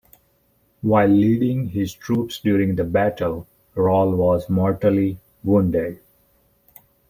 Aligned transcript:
While 0.81 1.09
leading 1.09 1.67
his 1.67 1.93
troops 1.93 2.39
during 2.39 2.75
the 2.75 2.83
battle, 2.83 3.45
Rall 3.75 4.15
was 4.15 4.49
mortally 4.49 5.19
wounded. 5.43 5.99